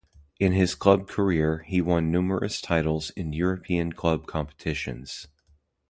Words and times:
In 0.39 0.51
his 0.53 0.73
club 0.73 1.07
career, 1.07 1.59
he 1.59 1.79
won 1.79 2.09
numerous 2.11 2.59
titles 2.59 3.11
in 3.11 3.33
European 3.33 3.93
club 3.93 4.25
competitions. 4.25 5.27